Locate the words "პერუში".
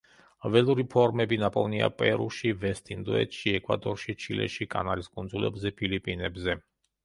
1.99-2.55